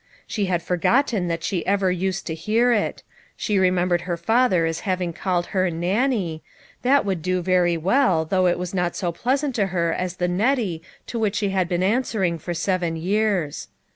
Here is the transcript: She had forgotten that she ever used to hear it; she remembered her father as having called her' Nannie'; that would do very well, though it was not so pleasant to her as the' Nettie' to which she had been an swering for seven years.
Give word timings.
She 0.25 0.45
had 0.45 0.63
forgotten 0.63 1.27
that 1.27 1.43
she 1.43 1.63
ever 1.67 1.91
used 1.91 2.25
to 2.25 2.33
hear 2.33 2.71
it; 2.73 3.03
she 3.37 3.59
remembered 3.59 4.01
her 4.01 4.17
father 4.17 4.65
as 4.65 4.79
having 4.79 5.13
called 5.13 5.45
her' 5.53 5.69
Nannie'; 5.69 6.41
that 6.81 7.05
would 7.05 7.21
do 7.21 7.39
very 7.43 7.77
well, 7.77 8.25
though 8.25 8.47
it 8.47 8.57
was 8.57 8.73
not 8.73 8.95
so 8.95 9.11
pleasant 9.11 9.53
to 9.57 9.67
her 9.67 9.93
as 9.93 10.15
the' 10.15 10.27
Nettie' 10.41 10.81
to 11.05 11.19
which 11.19 11.35
she 11.35 11.49
had 11.49 11.69
been 11.69 11.83
an 11.83 12.01
swering 12.03 12.39
for 12.41 12.55
seven 12.55 12.95
years. 12.95 13.67